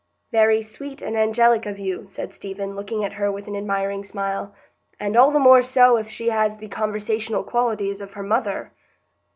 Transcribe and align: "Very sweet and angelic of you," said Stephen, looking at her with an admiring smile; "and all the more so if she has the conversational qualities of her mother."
"Very 0.31 0.63
sweet 0.63 1.03
and 1.03 1.15
angelic 1.15 1.67
of 1.67 1.77
you," 1.77 2.07
said 2.07 2.33
Stephen, 2.33 2.75
looking 2.75 3.03
at 3.03 3.13
her 3.13 3.31
with 3.31 3.45
an 3.45 3.55
admiring 3.55 4.03
smile; 4.03 4.51
"and 4.99 5.15
all 5.15 5.29
the 5.29 5.37
more 5.37 5.61
so 5.61 5.95
if 5.97 6.09
she 6.09 6.29
has 6.29 6.57
the 6.57 6.69
conversational 6.69 7.43
qualities 7.43 8.01
of 8.01 8.13
her 8.13 8.23
mother." 8.23 8.71